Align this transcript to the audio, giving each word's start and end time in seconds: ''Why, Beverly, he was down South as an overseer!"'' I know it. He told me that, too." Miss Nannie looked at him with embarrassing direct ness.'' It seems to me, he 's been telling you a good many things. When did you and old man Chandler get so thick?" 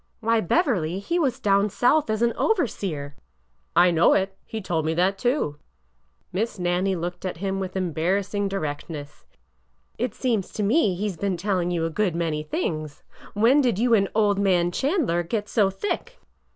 ''Why, 0.19 0.41
Beverly, 0.41 0.97
he 0.97 1.19
was 1.19 1.39
down 1.39 1.69
South 1.69 2.09
as 2.09 2.23
an 2.23 2.33
overseer!"'' 2.33 3.15
I 3.85 3.91
know 3.91 4.13
it. 4.13 4.35
He 4.45 4.59
told 4.59 4.83
me 4.83 4.95
that, 4.95 5.15
too." 5.19 5.59
Miss 6.33 6.57
Nannie 6.57 6.95
looked 6.95 7.23
at 7.23 7.37
him 7.37 7.59
with 7.59 7.75
embarrassing 7.75 8.47
direct 8.47 8.89
ness.'' 8.89 9.25
It 9.99 10.15
seems 10.15 10.51
to 10.53 10.63
me, 10.63 10.95
he 10.95 11.07
's 11.07 11.17
been 11.17 11.37
telling 11.37 11.69
you 11.69 11.85
a 11.85 11.91
good 11.91 12.15
many 12.15 12.41
things. 12.41 13.03
When 13.35 13.61
did 13.61 13.77
you 13.77 13.93
and 13.93 14.09
old 14.15 14.39
man 14.39 14.71
Chandler 14.71 15.21
get 15.21 15.47
so 15.47 15.69
thick?" 15.69 16.17